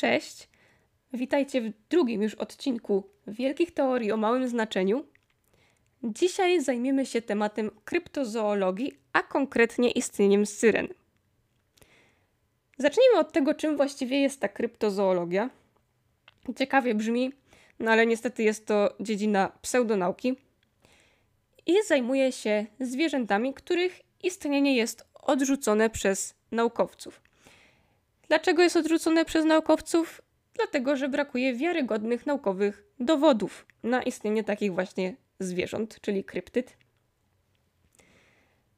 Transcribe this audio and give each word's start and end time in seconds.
Cześć. 0.00 0.48
Witajcie 1.12 1.60
w 1.60 1.72
drugim 1.90 2.22
już 2.22 2.34
odcinku 2.34 3.10
Wielkich 3.26 3.74
Teorii 3.74 4.12
o 4.12 4.16
Małym 4.16 4.48
Znaczeniu. 4.48 5.04
Dzisiaj 6.02 6.62
zajmiemy 6.62 7.06
się 7.06 7.22
tematem 7.22 7.70
kryptozoologii, 7.84 8.92
a 9.12 9.22
konkretnie 9.22 9.90
istnieniem 9.90 10.46
syren. 10.46 10.88
Zacznijmy 12.78 13.18
od 13.18 13.32
tego, 13.32 13.54
czym 13.54 13.76
właściwie 13.76 14.20
jest 14.20 14.40
ta 14.40 14.48
kryptozoologia. 14.48 15.50
Ciekawie 16.56 16.94
brzmi, 16.94 17.32
no 17.78 17.90
ale 17.90 18.06
niestety 18.06 18.42
jest 18.42 18.66
to 18.66 18.94
dziedzina 19.00 19.52
pseudonauki 19.62 20.36
i 21.66 21.74
zajmuje 21.86 22.32
się 22.32 22.66
zwierzętami, 22.80 23.54
których 23.54 24.00
istnienie 24.22 24.76
jest 24.76 25.04
odrzucone 25.14 25.90
przez 25.90 26.34
naukowców. 26.52 27.29
Dlaczego 28.30 28.62
jest 28.62 28.76
odrzucone 28.76 29.24
przez 29.24 29.44
naukowców? 29.44 30.22
Dlatego, 30.54 30.96
że 30.96 31.08
brakuje 31.08 31.54
wiarygodnych 31.54 32.26
naukowych 32.26 32.84
dowodów 33.00 33.66
na 33.82 34.02
istnienie 34.02 34.44
takich 34.44 34.74
właśnie 34.74 35.16
zwierząt, 35.40 36.00
czyli 36.00 36.24
kryptyd. 36.24 36.76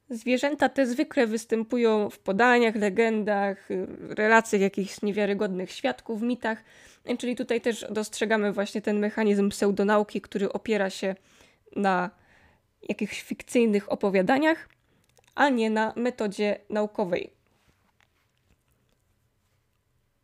Zwierzęta 0.09 0.69
te 0.69 0.85
zwykle 0.85 1.27
występują 1.27 2.09
w 2.09 2.19
podaniach, 2.19 2.75
legendach, 2.75 3.69
relacjach 4.09 4.61
jakichś 4.61 5.01
niewiarygodnych 5.01 5.71
świadków, 5.71 6.21
mitach, 6.21 6.63
czyli 7.19 7.35
tutaj 7.35 7.61
też 7.61 7.85
dostrzegamy 7.89 8.53
właśnie 8.53 8.81
ten 8.81 8.99
mechanizm 8.99 9.49
pseudonauki, 9.49 10.21
który 10.21 10.53
opiera 10.53 10.89
się 10.89 11.15
na 11.75 12.09
jakichś 12.89 13.21
fikcyjnych 13.21 13.91
opowiadaniach, 13.91 14.69
a 15.35 15.49
nie 15.49 15.69
na 15.69 15.93
metodzie 15.95 16.59
naukowej. 16.69 17.42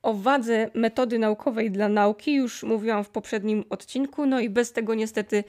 O 0.02 0.13
wadze 0.13 0.71
metody 0.73 1.20
naukowej 1.20 1.71
dla 1.71 1.90
nauki 1.90 2.35
już 2.35 2.63
mówiłam 2.63 3.04
w 3.04 3.10
poprzednim 3.10 3.63
odcinku, 3.70 4.26
no 4.26 4.40
i 4.40 4.49
bez 4.49 4.71
tego 4.71 4.96
niestety, 4.96 5.43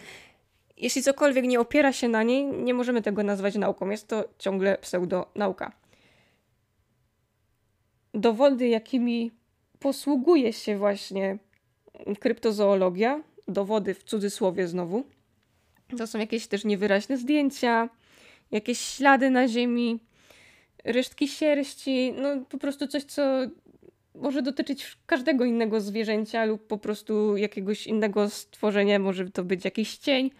jeśli 0.76 1.02
cokolwiek 1.02 1.44
nie 1.44 1.60
opiera 1.60 1.92
się 1.92 2.08
na 2.08 2.22
niej, 2.22 2.44
nie 2.44 2.74
możemy 2.74 3.02
tego 3.02 3.22
nazwać 3.22 3.54
nauką. 3.54 3.90
Jest 3.90 4.08
to 4.08 4.24
ciągle 4.38 4.78
pseudonauka. 4.78 5.72
Dowody, 8.14 8.68
jakimi 8.68 9.30
posługuje 9.78 10.52
się 10.52 10.78
właśnie 10.78 11.38
kryptozoologia, 12.20 13.22
dowody 13.48 13.94
w 13.94 14.04
cudzysłowie 14.04 14.68
znowu, 14.68 15.04
to 15.98 16.06
są 16.06 16.18
jakieś 16.18 16.46
też 16.46 16.64
niewyraźne 16.64 17.16
zdjęcia, 17.16 17.88
jakieś 18.50 18.80
ślady 18.80 19.30
na 19.30 19.48
ziemi, 19.48 20.00
resztki 20.84 21.28
sierści, 21.28 22.12
no 22.12 22.28
po 22.48 22.58
prostu 22.58 22.86
coś, 22.86 23.04
co 23.04 23.22
może 24.20 24.42
dotyczyć 24.42 24.98
każdego 25.06 25.44
innego 25.44 25.80
zwierzęcia 25.80 26.44
lub 26.44 26.66
po 26.66 26.78
prostu 26.78 27.36
jakiegoś 27.36 27.86
innego 27.86 28.30
stworzenia. 28.30 28.98
Może 28.98 29.30
to 29.30 29.44
być 29.44 29.64
jakiś 29.64 29.96
cień, 29.96 30.30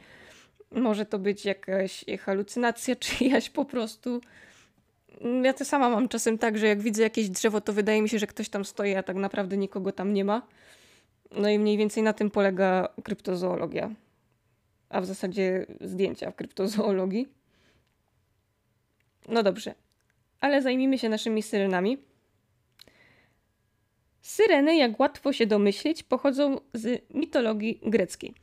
może 0.71 1.07
to 1.07 1.19
być 1.19 1.45
jakaś 1.45 2.05
halucynacja 2.21 2.97
czyjaś 3.05 3.51
po 3.51 3.65
prostu. 3.65 4.21
Ja 5.43 5.53
to 5.53 5.65
sama 5.65 5.91
mam 5.91 6.09
czasem 6.09 6.39
tak, 6.39 6.59
że 6.59 6.67
jak 6.67 6.81
widzę 6.81 7.03
jakieś 7.03 7.29
drzewo, 7.29 7.61
to 7.61 7.73
wydaje 7.73 8.03
mi 8.03 8.09
się, 8.09 8.19
że 8.19 8.27
ktoś 8.27 8.49
tam 8.49 8.65
stoi, 8.65 8.95
a 8.95 9.03
tak 9.03 9.17
naprawdę 9.17 9.57
nikogo 9.57 9.93
tam 9.93 10.15
nie 10.15 10.25
ma. 10.25 10.47
No 11.31 11.49
i 11.49 11.59
mniej 11.59 11.77
więcej 11.77 12.03
na 12.03 12.13
tym 12.13 12.31
polega 12.31 12.89
kryptozoologia. 13.05 13.91
A 14.89 15.01
w 15.01 15.07
zasadzie 15.07 15.67
zdjęcia 15.81 16.31
w 16.31 16.35
kryptozoologii. 16.35 17.29
No 19.29 19.43
dobrze, 19.43 19.75
ale 20.41 20.63
zajmijmy 20.63 20.99
się 20.99 21.09
naszymi 21.09 21.43
syrenami. 21.43 22.10
Syreny, 24.21 24.77
jak 24.77 25.01
łatwo 25.01 25.33
się 25.33 25.47
domyślić, 25.47 26.03
pochodzą 26.03 26.61
z 26.75 27.03
mitologii 27.15 27.81
greckiej. 27.83 28.35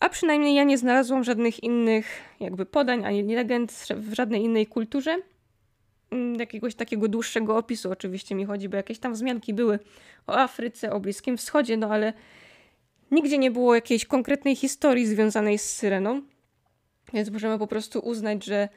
A 0.00 0.08
przynajmniej 0.08 0.54
ja 0.54 0.64
nie 0.64 0.78
znalazłam 0.78 1.24
żadnych 1.24 1.62
innych 1.62 2.06
jakby 2.40 2.66
podań 2.66 3.04
ani 3.04 3.34
legend 3.34 3.72
w 3.96 4.14
żadnej 4.14 4.42
innej 4.42 4.66
kulturze. 4.66 5.16
Mm, 6.10 6.40
jakiegoś 6.40 6.74
takiego 6.74 7.08
dłuższego 7.08 7.56
opisu 7.56 7.90
oczywiście 7.90 8.34
mi 8.34 8.44
chodzi, 8.44 8.68
bo 8.68 8.76
jakieś 8.76 8.98
tam 8.98 9.12
wzmianki 9.12 9.54
były 9.54 9.78
o 10.26 10.36
Afryce, 10.38 10.92
o 10.92 11.00
Bliskim 11.00 11.36
Wschodzie, 11.36 11.76
no 11.76 11.88
ale 11.88 12.12
nigdzie 13.10 13.38
nie 13.38 13.50
było 13.50 13.74
jakiejś 13.74 14.04
konkretnej 14.04 14.56
historii 14.56 15.06
związanej 15.06 15.58
z 15.58 15.70
Syreną. 15.70 16.22
Więc 17.12 17.30
możemy 17.30 17.58
po 17.58 17.66
prostu 17.66 17.98
uznać, 17.98 18.44
że 18.44 18.68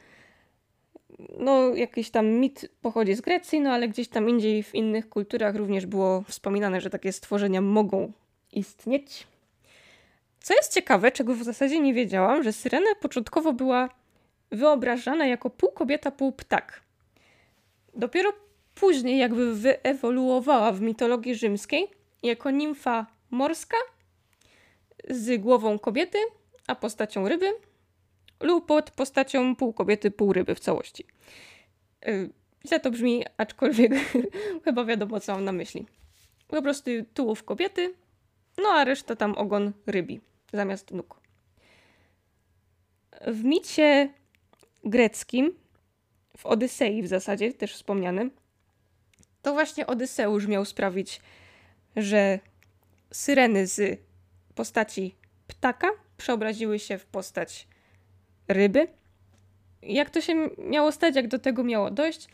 no, 1.40 1.76
jakiś 1.76 2.10
tam 2.10 2.28
mit 2.28 2.70
pochodzi 2.82 3.16
z 3.16 3.22
Grecji, 3.22 3.62
no 3.62 3.72
ale 3.72 3.88
gdzieś 3.88 4.08
tam 4.08 4.30
indziej 4.30 4.64
w 4.64 4.76
innych 4.76 5.10
kulturach 5.10 5.56
również 5.56 5.86
było 5.86 6.22
wspominane, 6.22 6.82
że 6.82 6.90
takie 6.90 7.12
stworzenia 7.12 7.62
mogą 7.62 8.12
istnieć. 8.52 9.28
Co 10.40 10.54
jest 10.54 10.74
ciekawe, 10.74 11.12
czego 11.12 11.34
w 11.34 11.44
zasadzie 11.44 11.80
nie 11.80 11.94
wiedziałam, 11.94 12.44
że 12.44 12.54
Syrena 12.54 12.96
początkowo 13.02 13.54
była 13.54 13.90
wyobrażana 14.52 15.26
jako 15.26 15.50
pół 15.50 15.72
kobieta, 15.72 16.12
pół 16.12 16.32
ptak. 16.32 16.82
Dopiero 17.96 18.34
później 18.76 19.18
jakby 19.18 19.56
wyewoluowała 19.56 20.72
w 20.72 20.82
mitologii 20.82 21.36
rzymskiej 21.36 21.88
jako 22.24 22.52
nimfa 22.52 23.06
morska 23.32 23.78
z 25.10 25.42
głową 25.42 25.80
kobiety, 25.80 26.18
a 26.68 26.76
postacią 26.76 27.30
ryby, 27.30 27.54
lub 28.40 28.66
pod 28.66 28.92
postacią 28.92 29.56
pół 29.56 29.74
kobiety, 29.74 30.12
pół 30.12 30.34
ryby 30.34 30.56
w 30.56 30.59
całości. 30.59 31.06
Y, 32.08 32.30
to 32.84 32.92
brzmi, 32.92 33.25
aczkolwiek 33.38 33.92
chyba 34.66 34.86
wiadomo, 34.86 35.20
co 35.20 35.34
mam 35.34 35.44
na 35.44 35.52
myśli. 35.52 35.86
Po 36.48 36.62
prostu 36.62 36.92
tułów 37.14 37.44
kobiety, 37.44 37.94
no 38.58 38.70
a 38.70 38.84
reszta 38.84 39.16
tam 39.16 39.34
ogon 39.34 39.74
rybi 39.86 40.22
zamiast 40.53 40.92
nóg. 40.92 41.20
W 43.28 43.44
micie 43.44 44.14
greckim, 44.84 45.54
w 46.38 46.46
Odysei 46.46 47.04
w 47.04 47.08
zasadzie, 47.08 47.54
też 47.54 47.74
wspomnianym, 47.74 48.31
to 49.42 49.54
właśnie 49.54 49.88
Odyseusz 49.88 50.48
miał 50.48 50.66
sprawić, 50.66 51.22
że 51.96 52.40
syreny 53.12 53.68
z 53.68 54.00
postaci 54.56 55.16
ptaka 55.48 55.90
przeobraziły 56.18 56.80
się 56.80 56.98
w 56.98 57.06
postać 57.06 57.67
ryby. 58.47 58.88
Jak 59.81 60.09
to 60.09 60.22
się 60.22 60.50
miało 60.58 60.91
stać, 60.91 61.16
jak 61.16 61.28
do 61.28 61.40
tego 61.40 61.63
miało 61.63 61.91
dojść? 61.91 62.28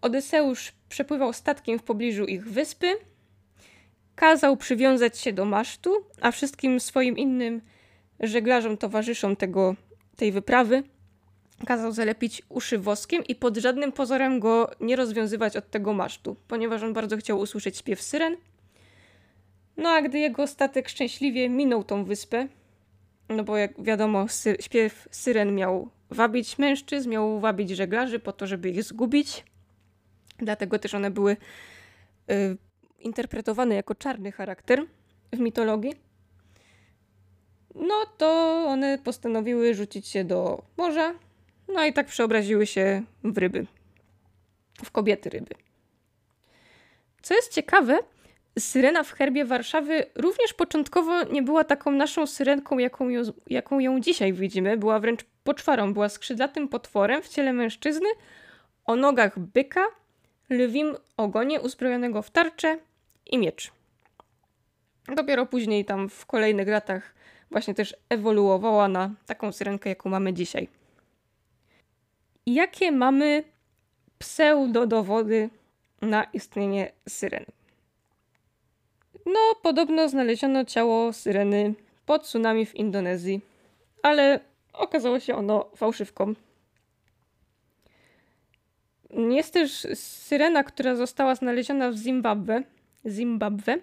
Odyseusz 0.00 0.72
przepływał 0.88 1.32
statkiem 1.32 1.78
w 1.78 1.82
pobliżu 1.82 2.24
ich 2.24 2.48
wyspy, 2.48 2.86
kazał 4.14 4.56
przywiązać 4.56 5.18
się 5.18 5.32
do 5.32 5.44
masztu, 5.44 5.90
a 6.20 6.30
wszystkim 6.30 6.80
swoim 6.80 7.18
innym 7.18 7.60
żeglarzom, 8.20 8.76
towarzyszom 8.76 9.36
tego, 9.36 9.74
tej 10.16 10.32
wyprawy 10.32 10.82
kazał 11.66 11.92
zalepić 11.92 12.42
uszy 12.48 12.78
woskiem 12.78 13.24
i 13.24 13.34
pod 13.34 13.56
żadnym 13.56 13.92
pozorem 13.92 14.40
go 14.40 14.70
nie 14.80 14.96
rozwiązywać 14.96 15.56
od 15.56 15.70
tego 15.70 15.92
masztu, 15.92 16.36
ponieważ 16.48 16.82
on 16.82 16.92
bardzo 16.92 17.16
chciał 17.16 17.38
usłyszeć 17.38 17.78
śpiew 17.78 18.02
syren. 18.02 18.36
No 19.76 19.88
a 19.88 20.02
gdy 20.02 20.18
jego 20.18 20.46
statek 20.46 20.88
szczęśliwie 20.88 21.48
minął 21.48 21.84
tą 21.84 22.04
wyspę, 22.04 22.48
no 23.28 23.44
bo 23.44 23.56
jak 23.56 23.82
wiadomo, 23.82 24.28
sy 24.28 24.56
śpiew 24.60 25.08
syren 25.10 25.54
miał 25.54 25.90
wabić 26.10 26.58
mężczyzn, 26.58 27.10
miał 27.10 27.40
wabić 27.40 27.70
żeglarzy 27.70 28.18
po 28.18 28.32
to, 28.32 28.46
żeby 28.46 28.70
ich 28.70 28.82
zgubić. 28.82 29.44
Dlatego 30.38 30.78
też 30.78 30.94
one 30.94 31.10
były 31.10 31.36
y, 32.30 32.56
interpretowane 32.98 33.74
jako 33.74 33.94
czarny 33.94 34.32
charakter 34.32 34.86
w 35.32 35.38
mitologii. 35.38 35.94
No 37.74 38.06
to 38.18 38.26
one 38.68 38.98
postanowiły 38.98 39.74
rzucić 39.74 40.08
się 40.08 40.24
do 40.24 40.62
morza, 40.76 41.14
no 41.68 41.84
i 41.84 41.92
tak 41.92 42.06
przeobraziły 42.06 42.66
się 42.66 43.02
w 43.24 43.38
ryby, 43.38 43.66
w 44.84 44.90
kobiety 44.90 45.30
ryby. 45.30 45.54
Co 47.22 47.34
jest 47.34 47.52
ciekawe, 47.52 47.98
Syrena 48.58 49.02
w 49.02 49.12
herbie 49.12 49.44
Warszawy 49.44 50.06
również 50.14 50.54
początkowo 50.54 51.22
nie 51.22 51.42
była 51.42 51.64
taką 51.64 51.90
naszą 51.90 52.26
syrenką, 52.26 52.78
jaką 52.78 53.08
ją, 53.08 53.22
jaką 53.46 53.78
ją 53.78 54.00
dzisiaj 54.00 54.32
widzimy. 54.32 54.76
Była 54.76 55.00
wręcz 55.00 55.24
poczwarą, 55.44 55.92
była 55.92 56.08
skrzydlatym 56.08 56.68
potworem 56.68 57.22
w 57.22 57.28
ciele 57.28 57.52
mężczyzny, 57.52 58.08
o 58.84 58.96
nogach 58.96 59.38
byka, 59.38 59.84
lwim 60.50 60.96
ogonie 61.16 61.60
uzbrojonego 61.60 62.22
w 62.22 62.30
tarczę 62.30 62.78
i 63.26 63.38
miecz. 63.38 63.72
Dopiero 65.16 65.46
później 65.46 65.84
tam 65.84 66.08
w 66.08 66.26
kolejnych 66.26 66.68
latach 66.68 67.14
właśnie 67.50 67.74
też 67.74 67.96
ewoluowała 68.08 68.88
na 68.88 69.10
taką 69.26 69.52
syrenkę, 69.52 69.88
jaką 69.88 70.10
mamy 70.10 70.32
dzisiaj. 70.32 70.68
Jakie 72.46 72.92
mamy 72.92 73.44
pseudodowody 74.18 75.50
na 76.02 76.24
istnienie 76.24 76.92
syren? 77.08 77.44
No, 79.26 79.40
podobno 79.62 80.08
znaleziono 80.08 80.64
ciało 80.64 81.12
syreny 81.12 81.74
pod 82.06 82.22
tsunami 82.22 82.66
w 82.66 82.74
Indonezji, 82.74 83.40
ale 84.02 84.40
okazało 84.72 85.20
się 85.20 85.34
ono 85.34 85.70
fałszywką. 85.76 86.34
Jest 89.30 89.52
też 89.52 89.86
syrena, 89.94 90.64
która 90.64 90.96
została 90.96 91.34
znaleziona 91.34 91.90
w 91.90 91.96
Zimbabwe, 91.96 92.62
Zimbabwe. 93.06 93.78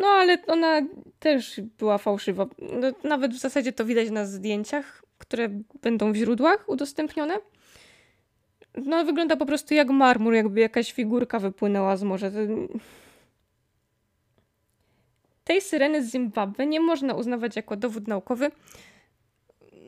No 0.00 0.06
ale 0.06 0.38
ona 0.46 0.82
też 1.18 1.60
była 1.78 1.98
fałszywa. 1.98 2.46
No, 2.58 3.08
nawet 3.08 3.34
w 3.34 3.38
zasadzie 3.38 3.72
to 3.72 3.84
widać 3.84 4.10
na 4.10 4.24
zdjęciach, 4.24 5.02
które 5.18 5.48
będą 5.82 6.12
w 6.12 6.16
źródłach 6.16 6.68
udostępnione. 6.68 7.34
No 8.74 9.04
wygląda 9.04 9.36
po 9.36 9.46
prostu 9.46 9.74
jak 9.74 9.90
marmur, 9.90 10.34
jakby 10.34 10.60
jakaś 10.60 10.92
figurka 10.92 11.38
wypłynęła 11.38 11.96
z 11.96 12.02
morza. 12.02 12.30
Tej 15.46 15.60
syreny 15.60 16.04
z 16.04 16.10
Zimbabwe 16.10 16.66
nie 16.66 16.80
można 16.80 17.14
uznawać 17.14 17.56
jako 17.56 17.76
dowód 17.76 18.08
naukowy, 18.08 18.50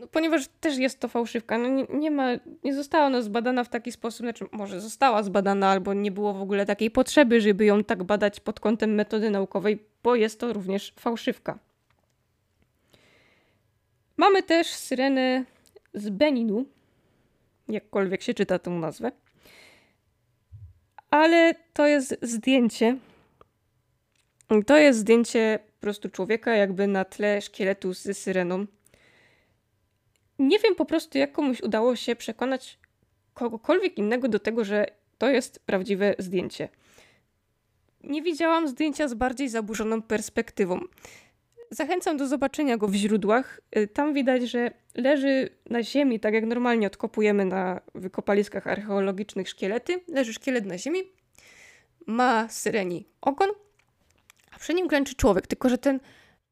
no, 0.00 0.06
ponieważ 0.06 0.48
też 0.60 0.76
jest 0.78 1.00
to 1.00 1.08
fałszywka. 1.08 1.58
No, 1.58 1.68
nie, 1.68 1.86
nie, 1.94 2.10
ma, 2.10 2.28
nie 2.64 2.74
została 2.74 3.06
ona 3.06 3.22
zbadana 3.22 3.64
w 3.64 3.68
taki 3.68 3.92
sposób, 3.92 4.20
znaczy 4.20 4.44
może 4.52 4.80
została 4.80 5.22
zbadana, 5.22 5.68
albo 5.68 5.94
nie 5.94 6.10
było 6.10 6.34
w 6.34 6.42
ogóle 6.42 6.66
takiej 6.66 6.90
potrzeby, 6.90 7.40
żeby 7.40 7.64
ją 7.64 7.84
tak 7.84 8.04
badać 8.04 8.40
pod 8.40 8.60
kątem 8.60 8.94
metody 8.94 9.30
naukowej, 9.30 9.84
bo 10.02 10.14
jest 10.14 10.40
to 10.40 10.52
również 10.52 10.94
fałszywka. 10.98 11.58
Mamy 14.16 14.42
też 14.42 14.66
syrenę 14.66 15.44
z 15.94 16.08
Beninu, 16.08 16.64
jakkolwiek 17.68 18.22
się 18.22 18.34
czyta 18.34 18.58
tę 18.58 18.70
nazwę. 18.70 19.12
Ale 21.10 21.54
to 21.72 21.86
jest 21.86 22.18
zdjęcie. 22.22 22.96
To 24.66 24.76
jest 24.76 24.98
zdjęcie 24.98 25.58
po 25.74 25.80
prostu 25.80 26.08
człowieka, 26.08 26.56
jakby 26.56 26.86
na 26.86 27.04
tle 27.04 27.40
szkieletu 27.40 27.94
z 27.94 28.18
syreną. 28.18 28.66
Nie 30.38 30.58
wiem 30.58 30.74
po 30.74 30.84
prostu, 30.84 31.18
jak 31.18 31.32
komuś 31.32 31.60
udało 31.60 31.96
się 31.96 32.16
przekonać 32.16 32.78
kogokolwiek 33.34 33.98
innego 33.98 34.28
do 34.28 34.38
tego, 34.38 34.64
że 34.64 34.86
to 35.18 35.28
jest 35.28 35.66
prawdziwe 35.66 36.14
zdjęcie. 36.18 36.68
Nie 38.04 38.22
widziałam 38.22 38.68
zdjęcia 38.68 39.08
z 39.08 39.14
bardziej 39.14 39.48
zaburzoną 39.48 40.02
perspektywą. 40.02 40.80
Zachęcam 41.70 42.16
do 42.16 42.26
zobaczenia 42.26 42.76
go 42.76 42.88
w 42.88 42.94
źródłach. 42.94 43.60
Y, 43.76 43.88
tam 43.88 44.14
widać, 44.14 44.42
że 44.42 44.70
leży 44.94 45.48
na 45.70 45.82
ziemi, 45.82 46.20
tak 46.20 46.34
jak 46.34 46.46
normalnie 46.46 46.86
odkopujemy 46.86 47.44
na 47.44 47.80
wykopaliskach 47.94 48.66
archeologicznych 48.66 49.48
szkielety. 49.48 50.00
Leży 50.08 50.32
szkielet 50.32 50.66
na 50.66 50.78
ziemi, 50.78 51.02
ma 52.06 52.48
syreni 52.48 53.06
ogon, 53.20 53.50
przy 54.60 54.74
nim 54.74 54.88
klęczy 54.88 55.14
człowiek. 55.14 55.46
Tylko, 55.46 55.68
że 55.68 55.78
ten 55.78 56.00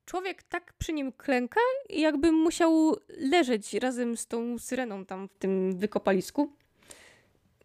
człowiek 0.05 0.43
tak 0.43 0.73
przy 0.73 0.93
nim 0.93 1.13
klęka, 1.13 1.61
jakby 1.89 2.33
musiał 2.33 2.97
leżeć 3.09 3.75
razem 3.75 4.17
z 4.17 4.27
tą 4.27 4.59
syreną 4.59 5.05
tam 5.05 5.29
w 5.29 5.39
tym 5.39 5.79
wykopalisku. 5.79 6.53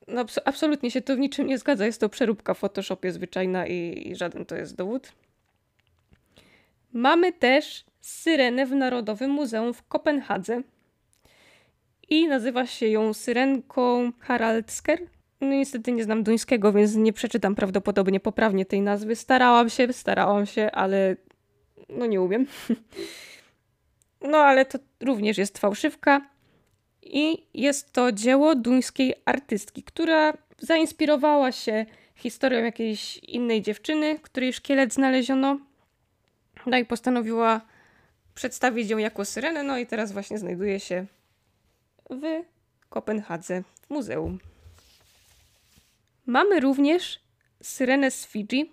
No, 0.07 0.25
absolutnie 0.45 0.91
się 0.91 1.01
to 1.01 1.15
w 1.15 1.19
niczym 1.19 1.47
nie 1.47 1.57
zgadza. 1.57 1.85
Jest 1.85 2.01
to 2.01 2.09
przeróbka 2.09 2.53
w 2.53 2.57
Photoshopie 2.57 3.11
zwyczajna 3.11 3.67
i, 3.67 4.07
i 4.11 4.15
żaden 4.15 4.45
to 4.45 4.55
jest 4.55 4.75
dowód. 4.75 5.11
Mamy 6.93 7.33
też 7.33 7.85
syrenę 8.01 8.65
w 8.65 8.71
Narodowym 8.71 9.31
Muzeum 9.31 9.73
w 9.73 9.83
Kopenhadze. 9.83 10.61
I 12.09 12.27
nazywa 12.27 12.65
się 12.65 12.87
ją 12.87 13.13
Syrenką 13.13 14.11
Haraldsker. 14.19 15.07
No 15.41 15.47
niestety 15.47 15.91
nie 15.91 16.03
znam 16.03 16.23
duńskiego, 16.23 16.73
więc 16.73 16.95
nie 16.95 17.13
przeczytam 17.13 17.55
prawdopodobnie 17.55 18.19
poprawnie 18.19 18.65
tej 18.65 18.81
nazwy. 18.81 19.15
Starałam 19.15 19.69
się, 19.69 19.93
starałam 19.93 20.45
się, 20.45 20.71
ale 20.71 21.15
no 21.89 22.05
nie 22.05 22.21
umiem. 22.21 22.45
No 24.29 24.37
ale 24.37 24.65
to 24.65 24.79
również 24.99 25.37
jest 25.37 25.57
fałszywka. 25.57 26.21
I 27.03 27.47
jest 27.53 27.93
to 27.93 28.11
dzieło 28.11 28.55
duńskiej 28.55 29.13
artystki, 29.25 29.83
która 29.83 30.33
zainspirowała 30.59 31.51
się 31.51 31.85
historią 32.15 32.63
jakiejś 32.63 33.17
innej 33.17 33.61
dziewczyny, 33.61 34.19
której 34.19 34.53
szkielet 34.53 34.93
znaleziono 34.93 35.59
no 36.65 36.77
i 36.77 36.85
postanowiła 36.85 37.61
przedstawić 38.35 38.89
ją 38.89 38.97
jako 38.97 39.25
syrenę, 39.25 39.63
no 39.63 39.77
i 39.77 39.85
teraz 39.85 40.11
właśnie 40.11 40.37
znajduje 40.37 40.79
się 40.79 41.05
w 42.09 42.23
Kopenhadze 42.89 43.63
w 43.81 43.89
muzeum. 43.89 44.39
Mamy 46.25 46.59
również 46.59 47.19
syrenę 47.61 48.11
z 48.11 48.27
Fidżi, 48.27 48.71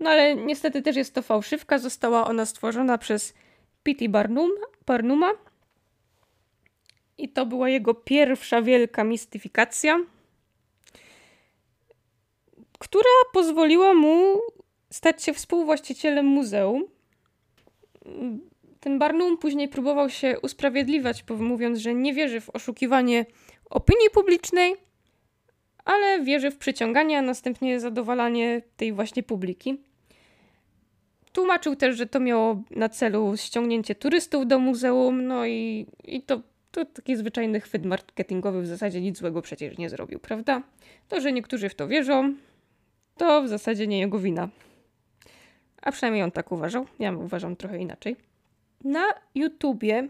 no 0.00 0.10
ale 0.10 0.34
niestety 0.34 0.82
też 0.82 0.96
jest 0.96 1.14
to 1.14 1.22
fałszywka. 1.22 1.78
Została 1.78 2.26
ona 2.26 2.46
stworzona 2.46 2.98
przez 2.98 3.34
Pity 3.82 4.08
Barnum, 4.08 4.50
Barnuma 4.86 5.30
i 7.18 7.28
to 7.28 7.46
była 7.46 7.68
jego 7.68 7.94
pierwsza 7.94 8.62
wielka 8.62 9.04
mistyfikacja, 9.04 9.98
która 12.78 13.10
pozwoliła 13.32 13.94
mu 13.94 14.40
stać 14.90 15.24
się 15.24 15.34
współwłaścicielem 15.34 16.26
muzeum. 16.26 16.84
Ten 18.80 18.98
Barnum 18.98 19.38
później 19.38 19.68
próbował 19.68 20.10
się 20.10 20.40
usprawiedliwiać, 20.42 21.24
mówiąc, 21.38 21.78
że 21.78 21.94
nie 21.94 22.14
wierzy 22.14 22.40
w 22.40 22.50
oszukiwanie 22.50 23.26
opinii 23.70 24.10
publicznej, 24.10 24.76
ale 25.86 26.24
wierzy 26.24 26.50
w 26.50 26.58
przyciąganie, 26.58 27.18
a 27.18 27.22
następnie 27.22 27.80
zadowalanie 27.80 28.62
tej 28.76 28.92
właśnie 28.92 29.22
publiki. 29.22 29.80
Tłumaczył 31.32 31.76
też, 31.76 31.96
że 31.96 32.06
to 32.06 32.20
miało 32.20 32.62
na 32.70 32.88
celu 32.88 33.36
ściągnięcie 33.36 33.94
turystów 33.94 34.46
do 34.46 34.58
muzeum, 34.58 35.26
no 35.26 35.46
i, 35.46 35.86
i 36.04 36.22
to, 36.22 36.40
to 36.70 36.84
taki 36.84 37.16
zwyczajny 37.16 37.60
chwyt 37.60 37.84
marketingowy 37.84 38.62
w 38.62 38.66
zasadzie 38.66 39.00
nic 39.00 39.18
złego 39.18 39.42
przecież 39.42 39.78
nie 39.78 39.90
zrobił, 39.90 40.18
prawda? 40.18 40.62
To, 41.08 41.20
że 41.20 41.32
niektórzy 41.32 41.68
w 41.68 41.74
to 41.74 41.88
wierzą, 41.88 42.34
to 43.16 43.42
w 43.42 43.48
zasadzie 43.48 43.86
nie 43.86 43.98
jego 43.98 44.18
wina. 44.18 44.48
A 45.82 45.92
przynajmniej 45.92 46.22
on 46.22 46.30
tak 46.30 46.52
uważał. 46.52 46.86
Ja 46.98 47.12
uważam 47.12 47.56
trochę 47.56 47.78
inaczej. 47.78 48.16
Na 48.84 49.04
YouTubie 49.34 50.08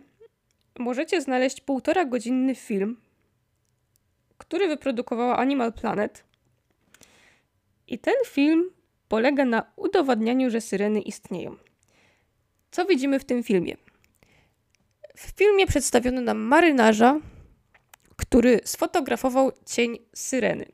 możecie 0.78 1.20
znaleźć 1.20 1.60
półtora 1.60 2.04
godzinny 2.04 2.54
film, 2.54 2.96
który 4.38 4.68
wyprodukowała 4.68 5.36
Animal 5.36 5.72
Planet. 5.72 6.24
I 7.88 7.98
ten 7.98 8.14
film 8.26 8.70
polega 9.08 9.44
na 9.44 9.72
udowadnianiu, 9.76 10.50
że 10.50 10.60
syreny 10.60 11.00
istnieją. 11.00 11.56
Co 12.70 12.84
widzimy 12.84 13.18
w 13.18 13.24
tym 13.24 13.42
filmie? 13.42 13.76
W 15.16 15.38
filmie 15.38 15.66
przedstawiono 15.66 16.20
nam 16.20 16.38
marynarza, 16.38 17.20
który 18.16 18.60
sfotografował 18.64 19.52
cień 19.66 19.98
syreny. 20.14 20.66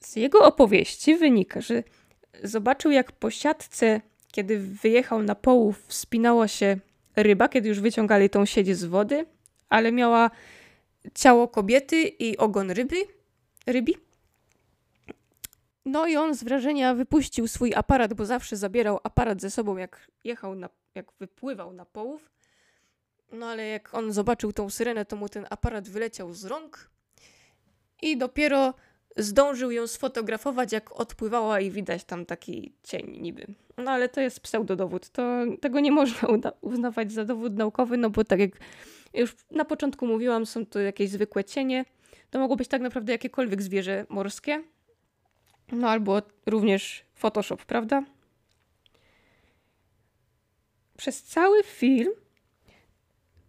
Z 0.00 0.16
jego 0.16 0.38
opowieści 0.38 1.16
wynika, 1.16 1.60
że 1.60 1.82
zobaczył, 2.42 2.90
jak 2.90 3.12
po 3.12 3.30
siatce, 3.30 4.00
kiedy 4.32 4.58
wyjechał 4.58 5.22
na 5.22 5.34
połów, 5.34 5.84
wspinała 5.86 6.48
się 6.48 6.76
ryba, 7.16 7.48
kiedy 7.48 7.68
już 7.68 7.80
wyciągali 7.80 8.30
tą 8.30 8.44
sieć 8.44 8.76
z 8.76 8.84
wody, 8.84 9.26
ale 9.68 9.92
miała 9.92 10.30
ciało 11.14 11.48
kobiety 11.48 12.02
i 12.02 12.36
ogon 12.36 12.70
ryby, 12.70 12.96
rybi. 13.66 13.96
No 15.84 16.06
i 16.06 16.16
on 16.16 16.34
z 16.34 16.44
wrażenia 16.44 16.94
wypuścił 16.94 17.48
swój 17.48 17.74
aparat, 17.74 18.14
bo 18.14 18.26
zawsze 18.26 18.56
zabierał 18.56 19.00
aparat 19.02 19.40
ze 19.40 19.50
sobą, 19.50 19.76
jak 19.76 20.10
jechał, 20.24 20.54
na, 20.54 20.68
jak 20.94 21.06
wypływał 21.20 21.72
na 21.72 21.84
połów. 21.84 22.30
No 23.32 23.46
ale 23.46 23.66
jak 23.66 23.94
on 23.94 24.12
zobaczył 24.12 24.52
tą 24.52 24.70
syrenę, 24.70 25.04
to 25.04 25.16
mu 25.16 25.28
ten 25.28 25.46
aparat 25.50 25.88
wyleciał 25.88 26.32
z 26.32 26.44
rąk 26.44 26.90
i 28.02 28.16
dopiero 28.16 28.74
zdążył 29.16 29.70
ją 29.70 29.86
sfotografować, 29.86 30.72
jak 30.72 31.00
odpływała 31.00 31.60
i 31.60 31.70
widać 31.70 32.04
tam 32.04 32.26
taki 32.26 32.72
cień 32.82 33.18
niby. 33.20 33.46
No 33.78 33.90
ale 33.90 34.08
to 34.08 34.20
jest 34.20 34.40
pseudodowód. 34.40 35.10
To, 35.10 35.22
tego 35.60 35.80
nie 35.80 35.92
można 35.92 36.28
uznawać 36.60 37.12
za 37.12 37.24
dowód 37.24 37.56
naukowy, 37.56 37.96
no 37.96 38.10
bo 38.10 38.24
tak 38.24 38.40
jak 38.40 38.50
już 39.14 39.36
na 39.50 39.64
początku 39.64 40.06
mówiłam, 40.06 40.46
są 40.46 40.66
to 40.66 40.80
jakieś 40.80 41.10
zwykłe 41.10 41.44
cienie. 41.44 41.84
To 42.30 42.38
mogło 42.38 42.56
być 42.56 42.68
tak 42.68 42.80
naprawdę 42.80 43.12
jakiekolwiek 43.12 43.62
zwierzę 43.62 44.06
morskie. 44.08 44.62
No 45.72 45.88
albo 45.90 46.22
również 46.46 47.04
Photoshop, 47.14 47.56
prawda? 47.56 48.02
Przez 50.96 51.22
cały 51.22 51.62
film 51.62 52.12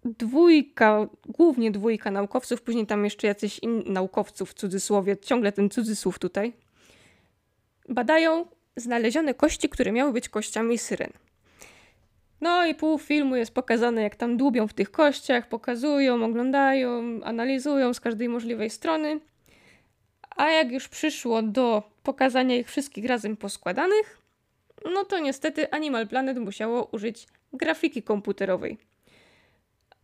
dwójka, 0.06 1.08
głównie 1.26 1.72
dwójka 1.72 2.12
naukowców, 2.12 2.62
później 2.62 2.88
tam 2.88 3.04
jeszcze 3.04 3.28
jacyś 3.28 3.60
inni 3.60 3.92
naukowców 3.92 4.52
w 4.52 4.54
cudzysłowie, 4.54 5.18
ciągle 5.18 5.52
ten 5.52 5.70
cudzysłów 5.70 6.20
tutaj, 6.20 6.54
badają 7.90 8.46
znalezione 8.76 9.34
kości, 9.34 9.70
które 9.70 9.92
miały 9.92 10.14
być 10.14 10.30
kościami 10.30 10.78
syren. 10.78 11.12
No 12.46 12.66
i 12.66 12.75
pół 12.75 12.98
filmu 12.98 13.36
jest 13.36 13.54
pokazane, 13.54 14.02
jak 14.02 14.16
tam 14.16 14.38
dłubią 14.38 14.68
w 14.68 14.74
tych 14.74 14.92
kościach, 14.92 15.48
pokazują, 15.48 16.25
oglądają, 16.25 17.20
analizują 17.24 17.94
z 17.94 18.00
każdej 18.00 18.30
możliwej 18.30 18.70
strony. 18.70 19.20
A 20.36 20.50
jak 20.50 20.72
już 20.72 20.88
przyszło 20.88 21.42
do 21.42 21.84
pokazania 22.04 22.56
ich 22.56 22.68
wszystkich 22.68 23.06
razem 23.06 23.38
poskładanych, 23.38 24.18
no 24.94 25.06
to 25.06 25.20
niestety 25.20 25.72
Animal 25.72 26.08
Planet 26.08 26.38
musiało 26.38 26.86
użyć 26.92 27.28
grafiki 27.54 28.04
komputerowej. 28.04 28.78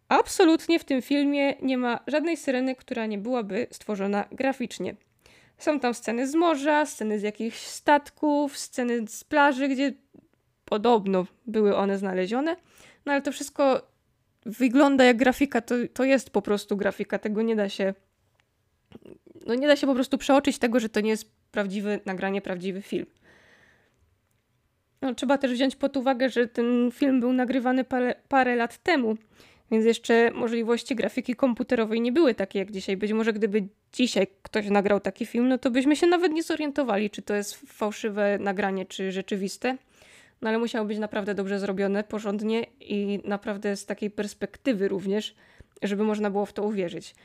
Absolutnie 0.09 0.79
w 0.79 0.83
tym 0.83 1.01
filmie 1.01 1.55
nie 1.61 1.77
ma 1.77 1.99
żadnej 2.07 2.37
syreny, 2.37 2.75
która 2.75 3.05
nie 3.05 3.17
byłaby 3.17 3.67
stworzona 3.71 4.25
graficznie. 4.31 4.95
Są 5.57 5.79
tam 5.79 5.93
sceny 5.93 6.27
z 6.27 6.35
morza, 6.35 6.85
sceny 6.85 7.19
z 7.19 7.23
jakichś 7.23 7.57
statków, 7.57 8.57
sceny 8.57 9.07
z 9.07 9.23
plaży, 9.23 9.67
gdzie 9.67 9.93
podobno 10.71 11.25
były 11.47 11.75
one 11.75 11.97
znalezione. 11.97 12.55
No 13.05 13.11
ale 13.11 13.21
to 13.21 13.31
wszystko 13.31 13.87
wygląda 14.45 15.03
jak 15.03 15.17
grafika, 15.17 15.61
to, 15.61 15.75
to 15.93 16.03
jest 16.03 16.29
po 16.29 16.41
prostu 16.41 16.77
grafika, 16.77 17.19
tego 17.19 17.41
nie 17.41 17.55
da 17.55 17.69
się 17.69 17.93
no 19.47 19.55
nie 19.55 19.67
da 19.67 19.75
się 19.75 19.87
po 19.87 19.93
prostu 19.93 20.17
przeoczyć 20.17 20.57
tego, 20.57 20.79
że 20.79 20.89
to 20.89 21.01
nie 21.01 21.09
jest 21.09 21.31
prawdziwe 21.51 21.99
nagranie, 22.05 22.41
prawdziwy 22.41 22.81
film. 22.81 23.05
No, 25.01 25.15
trzeba 25.15 25.37
też 25.37 25.51
wziąć 25.51 25.75
pod 25.75 25.97
uwagę, 25.97 26.29
że 26.29 26.47
ten 26.47 26.91
film 26.93 27.19
był 27.19 27.33
nagrywany 27.33 27.83
parę, 27.83 28.15
parę 28.27 28.55
lat 28.55 28.77
temu, 28.77 29.17
więc 29.71 29.85
jeszcze 29.85 30.31
możliwości 30.31 30.95
grafiki 30.95 31.35
komputerowej 31.35 32.01
nie 32.01 32.11
były 32.11 32.35
takie 32.35 32.59
jak 32.59 32.71
dzisiaj. 32.71 32.97
Być 32.97 33.13
może 33.13 33.33
gdyby 33.33 33.67
dzisiaj 33.93 34.27
ktoś 34.41 34.69
nagrał 34.69 34.99
taki 34.99 35.25
film, 35.25 35.47
no 35.47 35.57
to 35.57 35.71
byśmy 35.71 35.95
się 35.95 36.07
nawet 36.07 36.31
nie 36.31 36.43
zorientowali, 36.43 37.09
czy 37.09 37.21
to 37.21 37.35
jest 37.35 37.55
fałszywe 37.55 38.37
nagranie, 38.39 38.85
czy 38.85 39.11
rzeczywiste. 39.11 39.77
No 40.41 40.49
ale 40.49 40.57
musiało 40.57 40.85
być 40.85 40.99
naprawdę 40.99 41.35
dobrze 41.35 41.59
zrobione, 41.59 42.03
porządnie 42.03 42.65
i 42.79 43.19
naprawdę 43.23 43.75
z 43.75 43.85
takiej 43.85 44.11
perspektywy 44.11 44.87
również, 44.87 45.35
żeby 45.81 46.03
można 46.03 46.29
było 46.29 46.45
w 46.45 46.53
to 46.53 46.63
uwierzyć. 46.63 47.15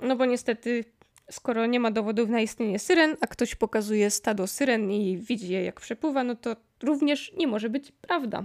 No 0.00 0.16
bo 0.16 0.24
niestety, 0.24 0.84
skoro 1.30 1.66
nie 1.66 1.80
ma 1.80 1.90
dowodów 1.90 2.28
na 2.28 2.40
istnienie 2.40 2.78
syren, 2.78 3.16
a 3.20 3.26
ktoś 3.26 3.54
pokazuje 3.54 4.10
stado 4.10 4.46
syren 4.46 4.90
i 4.90 5.18
widzi 5.18 5.52
je 5.52 5.64
jak 5.64 5.80
przepływa, 5.80 6.24
no 6.24 6.34
to 6.34 6.56
również 6.82 7.32
nie 7.36 7.46
może 7.46 7.68
być 7.68 7.92
prawda. 7.92 8.44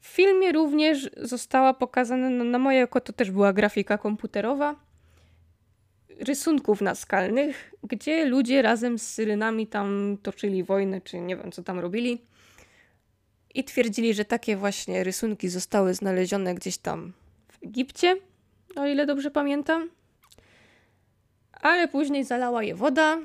W 0.00 0.06
filmie 0.06 0.52
również 0.52 1.10
została 1.16 1.74
pokazana, 1.74 2.30
no 2.30 2.44
na 2.44 2.58
moje 2.58 2.84
oko 2.84 3.00
to 3.00 3.12
też 3.12 3.30
była 3.30 3.52
grafika 3.52 3.98
komputerowa, 3.98 4.76
rysunków 6.20 6.80
naskalnych, 6.80 7.74
gdzie 7.82 8.24
ludzie 8.24 8.62
razem 8.62 8.98
z 8.98 9.02
syrenami 9.02 9.66
tam 9.66 10.18
toczyli 10.22 10.64
wojnę, 10.64 11.00
czy 11.00 11.20
nie 11.20 11.36
wiem 11.36 11.52
co 11.52 11.62
tam 11.62 11.78
robili. 11.78 12.22
I 13.54 13.64
twierdzili, 13.64 14.14
że 14.14 14.24
takie 14.24 14.56
właśnie 14.56 15.04
rysunki 15.04 15.48
zostały 15.48 15.94
znalezione 15.94 16.54
gdzieś 16.54 16.78
tam 16.78 17.12
w 17.48 17.64
Egipcie, 17.64 18.16
o 18.76 18.86
ile 18.86 19.06
dobrze 19.06 19.30
pamiętam. 19.30 19.90
Ale 21.52 21.88
później 21.88 22.24
zalała 22.24 22.62
je 22.62 22.74
woda, 22.74 23.18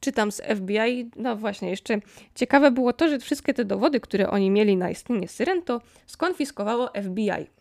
czytam 0.00 0.32
z 0.32 0.40
FBI, 0.40 1.10
no 1.16 1.36
właśnie, 1.36 1.70
jeszcze 1.70 2.00
ciekawe 2.34 2.70
było 2.70 2.92
to, 2.92 3.08
że 3.08 3.18
wszystkie 3.18 3.54
te 3.54 3.64
dowody, 3.64 4.00
które 4.00 4.30
oni 4.30 4.50
mieli 4.50 4.76
na 4.76 4.90
istnienie 4.90 5.28
syren, 5.28 5.62
to 5.62 5.80
skonfiskowało 6.06 6.90
FBI. 7.02 7.57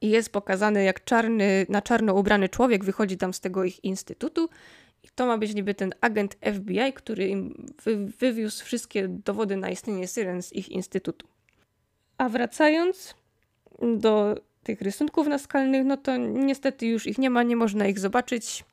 I 0.00 0.10
jest 0.10 0.32
pokazany, 0.32 0.84
jak 0.84 1.04
czarny, 1.04 1.66
na 1.68 1.82
czarno 1.82 2.14
ubrany 2.14 2.48
człowiek 2.48 2.84
wychodzi 2.84 3.16
tam 3.16 3.32
z 3.32 3.40
tego 3.40 3.64
ich 3.64 3.84
instytutu. 3.84 4.48
I 5.02 5.08
to 5.14 5.26
ma 5.26 5.38
być 5.38 5.54
niby 5.54 5.74
ten 5.74 5.94
agent 6.00 6.36
FBI, 6.54 6.92
który 6.94 7.28
im 7.28 7.66
wy, 7.84 7.96
wywiózł 7.96 8.64
wszystkie 8.64 9.08
dowody 9.08 9.56
na 9.56 9.70
istnienie 9.70 10.08
syren 10.08 10.42
z 10.42 10.52
ich 10.52 10.68
instytutu. 10.68 11.26
A 12.18 12.28
wracając 12.28 13.14
do 13.96 14.40
tych 14.62 14.80
rysunków 14.80 15.26
naskalnych, 15.26 15.84
no 15.84 15.96
to 15.96 16.16
niestety 16.16 16.86
już 16.86 17.06
ich 17.06 17.18
nie 17.18 17.30
ma, 17.30 17.42
nie 17.42 17.56
można 17.56 17.86
ich 17.86 17.98
zobaczyć 17.98 18.64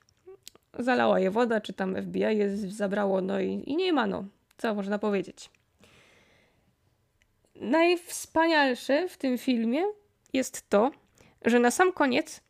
zalała 0.79 1.19
je 1.19 1.31
woda, 1.31 1.61
czy 1.61 1.73
tam 1.73 1.95
FBI 1.95 2.19
je 2.19 2.57
zabrało, 2.57 3.21
no 3.21 3.39
i, 3.39 3.63
i 3.65 3.75
nie 3.75 3.93
ma, 3.93 4.07
no. 4.07 4.23
Co 4.57 4.75
można 4.75 4.99
powiedzieć. 4.99 5.49
Najwspanialsze 7.55 9.09
w 9.09 9.17
tym 9.17 9.37
filmie 9.37 9.83
jest 10.33 10.69
to, 10.69 10.91
że 11.45 11.59
na 11.59 11.71
sam 11.71 11.91
koniec, 11.91 12.41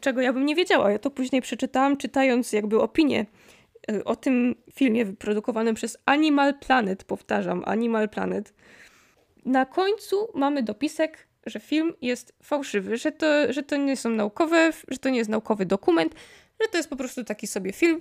czego 0.00 0.20
ja 0.20 0.32
bym 0.32 0.46
nie 0.46 0.54
wiedziała, 0.54 0.90
ja 0.90 0.98
to 0.98 1.10
później 1.10 1.42
przeczytałam, 1.42 1.96
czytając 1.96 2.52
jakby 2.52 2.80
opinię 2.80 3.26
y, 3.90 4.04
o 4.04 4.16
tym 4.16 4.54
filmie 4.74 5.04
wyprodukowanym 5.04 5.74
przez 5.74 5.98
Animal 6.04 6.58
Planet, 6.58 7.04
powtarzam, 7.04 7.62
Animal 7.66 8.08
Planet. 8.08 8.54
Na 9.44 9.66
końcu 9.66 10.28
mamy 10.34 10.62
dopisek, 10.62 11.28
że 11.46 11.60
film 11.60 11.92
jest 12.02 12.34
fałszywy, 12.42 12.96
że 12.96 13.12
to, 13.12 13.52
że 13.52 13.62
to 13.62 13.76
nie 13.76 13.96
są 13.96 14.10
naukowe, 14.10 14.72
że 14.88 14.98
to 14.98 15.08
nie 15.10 15.18
jest 15.18 15.30
naukowy 15.30 15.66
dokument, 15.66 16.14
że 16.60 16.68
to 16.68 16.76
jest 16.76 16.90
po 16.90 16.96
prostu 16.96 17.24
taki 17.24 17.46
sobie 17.46 17.72
film 17.72 18.00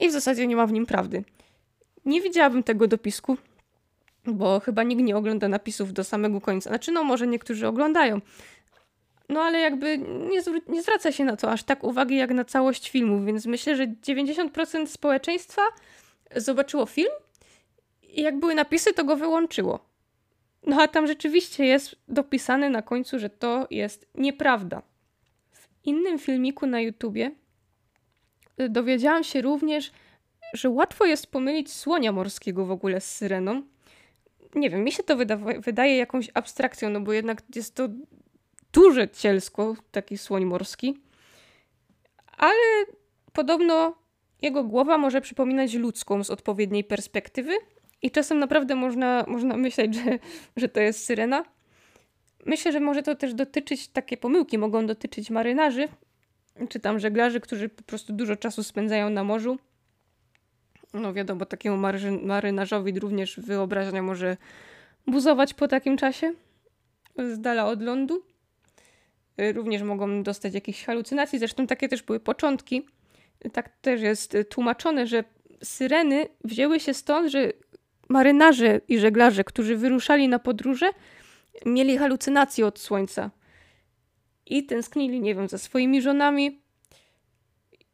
i 0.00 0.08
w 0.08 0.12
zasadzie 0.12 0.46
nie 0.46 0.56
ma 0.56 0.66
w 0.66 0.72
nim 0.72 0.86
prawdy. 0.86 1.24
Nie 2.04 2.20
widziałabym 2.20 2.62
tego 2.62 2.88
dopisku, 2.88 3.36
bo 4.26 4.60
chyba 4.60 4.82
nikt 4.82 5.02
nie 5.02 5.16
ogląda 5.16 5.48
napisów 5.48 5.92
do 5.92 6.04
samego 6.04 6.40
końca. 6.40 6.70
Znaczy, 6.70 6.92
no 6.92 7.04
może 7.04 7.26
niektórzy 7.26 7.66
oglądają. 7.66 8.20
No 9.28 9.40
ale 9.40 9.58
jakby 9.58 9.98
nie, 9.98 10.40
nie 10.68 10.82
zwraca 10.82 11.12
się 11.12 11.24
na 11.24 11.36
to 11.36 11.50
aż 11.50 11.62
tak 11.62 11.84
uwagi 11.84 12.16
jak 12.16 12.30
na 12.30 12.44
całość 12.44 12.90
filmu, 12.90 13.24
więc 13.24 13.46
myślę, 13.46 13.76
że 13.76 13.86
90% 13.86 14.86
społeczeństwa 14.86 15.62
zobaczyło 16.36 16.86
film 16.86 17.12
i 18.02 18.22
jak 18.22 18.38
były 18.38 18.54
napisy, 18.54 18.92
to 18.92 19.04
go 19.04 19.16
wyłączyło. 19.16 19.80
No 20.66 20.82
a 20.82 20.88
tam 20.88 21.06
rzeczywiście 21.06 21.64
jest 21.64 21.96
dopisane 22.08 22.70
na 22.70 22.82
końcu, 22.82 23.18
że 23.18 23.30
to 23.30 23.66
jest 23.70 24.08
nieprawda. 24.14 24.82
W 25.52 25.68
innym 25.84 26.18
filmiku 26.18 26.66
na 26.66 26.80
YouTubie 26.80 27.30
dowiedziałam 28.58 29.24
się 29.24 29.42
również, 29.42 29.92
że 30.52 30.70
łatwo 30.70 31.04
jest 31.04 31.26
pomylić 31.26 31.72
słonia 31.72 32.12
morskiego 32.12 32.66
w 32.66 32.70
ogóle 32.70 33.00
z 33.00 33.16
syreną. 33.16 33.62
Nie 34.54 34.70
wiem, 34.70 34.84
mi 34.84 34.92
się 34.92 35.02
to 35.02 35.16
wyda 35.16 35.36
wydaje 35.58 35.96
jakąś 35.96 36.30
abstrakcją, 36.34 36.90
no 36.90 37.00
bo 37.00 37.12
jednak 37.12 37.42
jest 37.54 37.74
to 37.74 37.88
duże 38.76 39.08
cielsko, 39.08 39.76
taki 39.90 40.18
słoń 40.18 40.44
morski. 40.44 40.98
Ale 42.38 42.84
podobno 43.32 43.96
jego 44.42 44.64
głowa 44.64 44.98
może 44.98 45.20
przypominać 45.20 45.74
ludzką 45.74 46.24
z 46.24 46.30
odpowiedniej 46.30 46.84
perspektywy 46.84 47.52
i 48.02 48.10
czasem 48.10 48.38
naprawdę 48.38 48.74
można, 48.74 49.24
można 49.28 49.56
myśleć, 49.56 49.94
że, 49.94 50.18
że 50.56 50.68
to 50.68 50.80
jest 50.80 51.04
syrena. 51.04 51.44
Myślę, 52.46 52.72
że 52.72 52.80
może 52.80 53.02
to 53.02 53.14
też 53.14 53.34
dotyczyć, 53.34 53.88
takie 53.88 54.16
pomyłki 54.16 54.58
mogą 54.58 54.86
dotyczyć 54.86 55.30
marynarzy, 55.30 55.88
czy 56.68 56.80
tam 56.80 56.98
żeglarzy, 56.98 57.40
którzy 57.40 57.68
po 57.68 57.82
prostu 57.82 58.12
dużo 58.12 58.36
czasu 58.36 58.62
spędzają 58.62 59.10
na 59.10 59.24
morzu. 59.24 59.58
No 60.94 61.12
wiadomo, 61.12 61.46
takiemu 61.46 61.76
marynarzowi 62.22 63.00
również 63.00 63.40
wyobraźnia 63.40 64.02
może 64.02 64.36
buzować 65.06 65.54
po 65.54 65.68
takim 65.68 65.96
czasie 65.96 66.32
z 67.18 67.40
dala 67.40 67.66
od 67.66 67.82
lądu. 67.82 68.35
Również 69.54 69.82
mogą 69.82 70.22
dostać 70.22 70.54
jakieś 70.54 70.84
halucynacji, 70.84 71.38
zresztą 71.38 71.66
takie 71.66 71.88
też 71.88 72.02
były 72.02 72.20
początki. 72.20 72.86
Tak 73.52 73.68
też 73.68 74.00
jest 74.00 74.36
tłumaczone, 74.50 75.06
że 75.06 75.24
syreny 75.62 76.28
wzięły 76.44 76.80
się 76.80 76.94
stąd, 76.94 77.30
że 77.30 77.52
marynarze 78.08 78.80
i 78.88 78.98
żeglarze, 78.98 79.44
którzy 79.44 79.76
wyruszali 79.76 80.28
na 80.28 80.38
podróże, 80.38 80.90
mieli 81.66 81.98
halucynacje 81.98 82.66
od 82.66 82.78
słońca 82.78 83.30
i 84.46 84.66
tęsknili, 84.66 85.20
nie 85.20 85.34
wiem, 85.34 85.48
za 85.48 85.58
swoimi 85.58 86.02
żonami. 86.02 86.60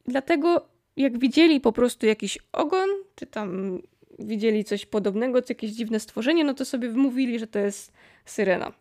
Dlatego, 0.07 0.69
jak 0.97 1.19
widzieli 1.19 1.61
po 1.61 1.73
prostu 1.73 2.07
jakiś 2.07 2.39
ogon, 2.53 2.89
czy 3.15 3.27
tam 3.27 3.79
widzieli 4.19 4.65
coś 4.65 4.87
podobnego, 4.87 5.43
co 5.43 5.51
jakieś 5.51 5.71
dziwne 5.71 6.01
stworzenie, 6.01 6.45
no 6.45 6.55
to 6.55 6.65
sobie 6.65 6.89
wymówili, 6.89 7.39
że 7.39 7.47
to 7.47 7.59
jest 7.59 7.93
syrena. 8.25 8.73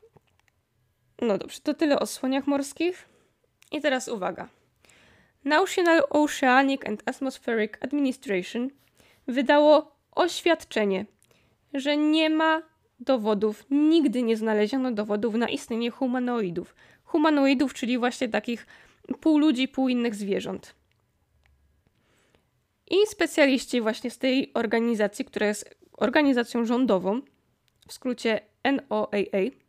No 1.21 1.37
dobrze, 1.37 1.59
to 1.63 1.73
tyle 1.73 1.99
o 1.99 2.05
słoniach 2.05 2.47
morskich. 2.47 3.09
I 3.71 3.81
teraz 3.81 4.07
uwaga. 4.07 4.49
National 5.43 6.03
Oceanic 6.09 6.85
and 6.85 7.03
Atmospheric 7.05 7.73
Administration 7.81 8.69
wydało 9.27 9.95
oświadczenie, 10.11 11.05
że 11.73 11.97
nie 11.97 12.29
ma 12.29 12.61
dowodów, 12.99 13.65
nigdy 13.69 14.23
nie 14.23 14.37
znaleziono 14.37 14.91
dowodów 14.91 15.35
na 15.35 15.49
istnienie 15.49 15.91
humanoidów, 15.91 16.75
humanoidów, 17.03 17.73
czyli 17.73 17.97
właśnie 17.97 18.29
takich 18.29 18.67
pół 19.19 19.37
ludzi, 19.37 19.67
pół 19.67 19.89
innych 19.89 20.15
zwierząt. 20.15 20.75
I 22.89 22.95
specjaliści 23.07 23.81
właśnie 23.81 24.11
z 24.11 24.17
tej 24.17 24.51
organizacji, 24.53 25.25
która 25.25 25.47
jest 25.47 25.75
organizacją 25.93 26.65
rządową, 26.65 27.21
w 27.87 27.93
skrócie 27.93 28.41
NOAA, 28.63 29.60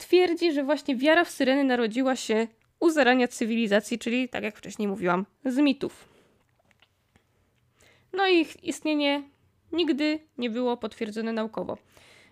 twierdzi, 0.00 0.52
że 0.52 0.64
właśnie 0.64 0.96
wiara 0.96 1.24
w 1.24 1.30
syreny 1.30 1.64
narodziła 1.64 2.16
się 2.16 2.46
u 2.80 2.90
zarania 2.90 3.28
cywilizacji, 3.28 3.98
czyli 3.98 4.28
tak 4.28 4.42
jak 4.42 4.56
wcześniej 4.56 4.88
mówiłam, 4.88 5.26
z 5.44 5.58
mitów. 5.58 6.08
No 8.12 8.28
i 8.28 8.40
ich 8.40 8.64
istnienie 8.64 9.22
nigdy 9.72 10.18
nie 10.38 10.50
było 10.50 10.76
potwierdzone 10.76 11.32
naukowo. 11.32 11.78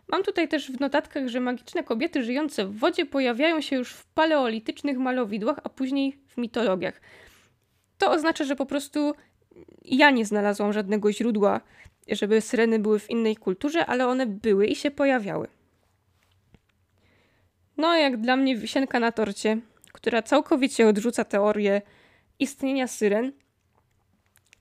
Mam 0.09 0.23
tutaj 0.23 0.49
też 0.49 0.71
w 0.71 0.81
notatkach, 0.81 1.29
że 1.29 1.41
magiczne 1.41 1.85
kobiety 1.85 2.23
żyjące 2.23 2.67
w 2.67 2.79
wodzie 2.79 3.07
pojawiają 3.07 3.61
się 3.61 3.77
już 3.77 3.93
w 3.93 4.07
paleolitycznych 4.07 4.99
malowidłach, 4.99 5.59
a 5.65 5.69
później 5.69 6.19
w 6.27 6.37
mitologiach. 6.37 7.01
To 7.99 8.11
oznacza, 8.11 8.45
że 8.45 8.57
po 8.57 8.67
prostu 8.67 9.13
ja 9.85 10.11
nie 10.11 10.25
znalazłam 10.25 10.73
żadnego 10.73 11.13
źródła, 11.13 11.61
żeby 12.09 12.41
syreny 12.41 12.79
były 12.79 12.99
w 12.99 13.11
innej 13.11 13.37
kulturze, 13.37 13.87
ale 13.87 14.07
one 14.07 14.27
były 14.27 14.67
i 14.67 14.77
się 14.77 14.91
pojawiały. 14.91 15.49
No, 17.79 17.97
jak 17.97 18.21
dla 18.21 18.37
mnie 18.37 18.57
wisienka 18.57 19.01
na 19.01 19.13
torcie, 19.13 19.59
która 19.93 20.23
całkowicie 20.23 20.89
odrzuca 20.89 21.25
teorię 21.25 21.83
istnienia 22.39 22.87
syren 22.87 23.33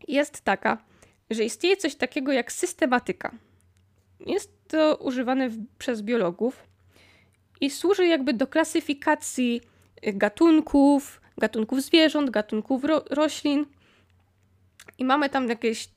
jest 0.08 0.42
taka, 0.42 0.78
że 1.30 1.44
istnieje 1.44 1.78
coś 1.78 1.96
takiego 1.96 2.32
jak 2.32 2.52
systematyka. 2.52 3.32
Jest 4.20 4.68
to 4.68 4.96
używane 4.96 5.50
w, 5.50 5.66
przez 5.78 6.02
biologów 6.02 6.64
i 7.62 7.70
służy 7.70 8.08
jakby 8.08 8.34
do 8.34 8.48
klasyfikacji 8.48 9.62
gatunków, 10.04 11.22
gatunków 11.38 11.82
zwierząt, 11.82 12.30
gatunków 12.30 12.84
ro 12.84 13.04
roślin. 13.10 13.66
I 14.98 15.06
mamy 15.06 15.30
tam 15.30 15.50
jakieś 15.50 15.90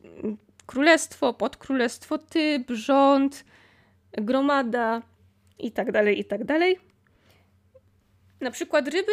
królestwo, 0.67 1.35
podkrólestwo, 1.35 2.19
typ, 2.19 2.71
rząd, 2.71 3.45
gromada 4.13 5.03
i 5.59 5.73
tak 5.73 5.93
dalej, 5.93 6.21
i 6.21 6.25
tak 6.25 6.45
dalej. 6.45 6.90
Na 8.41 8.51
przykład 8.51 8.89
ryby 8.89 9.13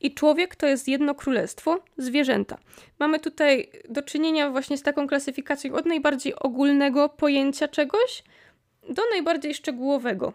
i 0.00 0.14
człowiek 0.14 0.56
to 0.56 0.66
jest 0.66 0.88
jedno 0.88 1.14
królestwo, 1.14 1.84
zwierzęta. 1.96 2.58
Mamy 2.98 3.20
tutaj 3.20 3.70
do 3.88 4.02
czynienia 4.02 4.50
właśnie 4.50 4.78
z 4.78 4.82
taką 4.82 5.06
klasyfikacją 5.06 5.74
od 5.74 5.86
najbardziej 5.86 6.34
ogólnego 6.34 7.08
pojęcia 7.08 7.68
czegoś 7.68 8.22
do 8.88 9.02
najbardziej 9.10 9.54
szczegółowego. 9.54 10.32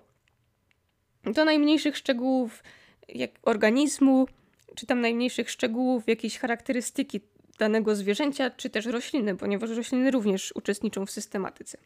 Do 1.23 1.45
najmniejszych 1.45 1.97
szczegółów 1.97 2.63
jak 3.07 3.31
organizmu, 3.43 4.27
czy 4.75 4.85
tam 4.85 5.01
najmniejszych 5.01 5.49
szczegółów 5.49 6.03
jakiejś 6.07 6.37
charakterystyki 6.37 7.21
danego 7.59 7.95
zwierzęcia, 7.95 8.49
czy 8.49 8.69
też 8.69 8.85
rośliny, 8.85 9.35
ponieważ 9.35 9.69
rośliny 9.69 10.11
również 10.11 10.51
uczestniczą 10.55 11.05
w 11.05 11.11
systematyce. 11.11 11.77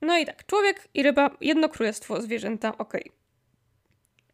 No 0.00 0.18
i 0.18 0.26
tak, 0.26 0.46
człowiek 0.46 0.88
i 0.94 1.02
ryba, 1.02 1.36
jedno 1.40 1.68
królestwo, 1.68 2.22
zwierzęta, 2.22 2.78
ok. 2.78 2.92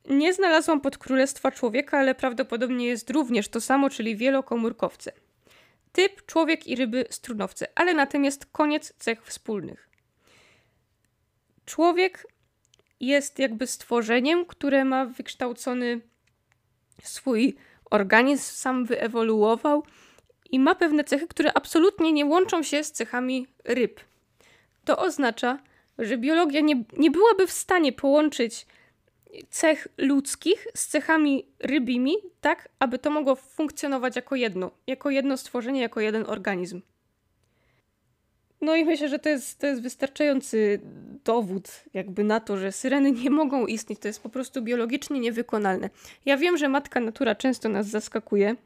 Nie 0.08 0.34
znalazłam 0.34 0.80
podkrólestwa 0.80 1.50
człowieka, 1.50 1.98
ale 1.98 2.14
prawdopodobnie 2.14 2.86
jest 2.86 3.10
również 3.10 3.48
to 3.48 3.60
samo, 3.60 3.90
czyli 3.90 4.16
wielokomórkowce. 4.16 5.12
Typ 5.92 6.26
człowiek 6.26 6.66
i 6.66 6.76
ryby 6.76 7.06
strunowce, 7.10 7.66
ale 7.74 7.94
na 7.94 8.06
tym 8.06 8.24
jest 8.24 8.46
koniec 8.46 8.94
cech 8.98 9.24
wspólnych. 9.26 9.88
Człowiek 11.66 12.26
jest 13.00 13.38
jakby 13.38 13.66
stworzeniem, 13.66 14.46
które 14.46 14.84
ma 14.84 15.06
wykształcony 15.06 16.00
swój 17.02 17.56
organizm, 17.90 18.52
sam 18.54 18.84
wyewoluował 18.84 19.84
i 20.50 20.58
ma 20.58 20.74
pewne 20.74 21.04
cechy, 21.04 21.26
które 21.26 21.52
absolutnie 21.52 22.12
nie 22.12 22.26
łączą 22.26 22.62
się 22.62 22.84
z 22.84 22.92
cechami 22.92 23.46
ryb. 23.64 24.00
To 24.84 24.98
oznacza, 24.98 25.58
że 25.98 26.18
biologia 26.18 26.60
nie, 26.60 26.84
nie 26.96 27.10
byłaby 27.10 27.46
w 27.46 27.52
stanie 27.52 27.92
połączyć 27.92 28.66
cech 29.50 29.88
ludzkich 29.98 30.66
z 30.74 30.86
cechami 30.86 31.46
rybimi, 31.60 32.14
tak 32.40 32.68
aby 32.78 32.98
to 32.98 33.10
mogło 33.10 33.34
funkcjonować 33.34 34.16
jako 34.16 34.36
jedno, 34.36 34.70
jako 34.86 35.10
jedno 35.10 35.36
stworzenie, 35.36 35.80
jako 35.80 36.00
jeden 36.00 36.24
organizm. 36.26 36.80
No 38.60 38.76
i 38.76 38.84
myślę, 38.84 39.08
że 39.08 39.18
to 39.18 39.28
jest, 39.28 39.58
to 39.58 39.66
jest 39.66 39.82
wystarczający 39.82 40.80
dowód 41.24 41.84
jakby 41.94 42.24
na 42.24 42.40
to, 42.40 42.56
że 42.56 42.72
syreny 42.72 43.12
nie 43.12 43.30
mogą 43.30 43.66
istnieć. 43.66 43.98
To 43.98 44.08
jest 44.08 44.22
po 44.22 44.28
prostu 44.28 44.62
biologicznie 44.62 45.20
niewykonalne. 45.20 45.90
Ja 46.24 46.36
wiem, 46.36 46.56
że 46.56 46.68
matka 46.68 47.00
natura 47.00 47.34
często 47.34 47.68
nas 47.68 47.86
zaskakuje 47.86 48.56